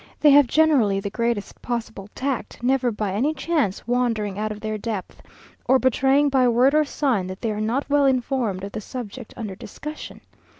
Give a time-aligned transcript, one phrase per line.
[0.19, 4.75] They have generally the greatest possible tact; never by any chance wandering out of their
[4.75, 5.21] depth,
[5.67, 9.31] or betraying by word or sign that they are not well informed of the subject
[9.37, 10.21] under discussion.